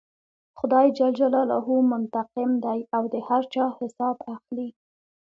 [0.59, 4.69] خدای جل جلاله منتقم دی او د هر چا حساب اخلي.